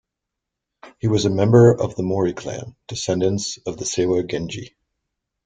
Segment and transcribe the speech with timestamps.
[0.97, 4.75] He was a member of the Mori Clan, descendants of the Seiwa Genji.